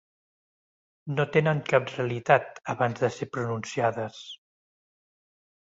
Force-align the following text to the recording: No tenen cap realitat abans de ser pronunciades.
No 1.19 1.25
tenen 1.35 1.61
cap 1.67 1.91
realitat 1.97 2.59
abans 2.75 3.03
de 3.05 3.13
ser 3.19 3.29
pronunciades. 3.37 4.25